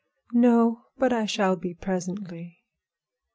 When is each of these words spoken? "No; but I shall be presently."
"No; 0.33 0.87
but 0.97 1.13
I 1.13 1.27
shall 1.27 1.55
be 1.55 1.75
presently." 1.75 2.57